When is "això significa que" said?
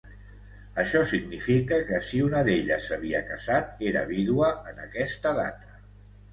0.83-1.99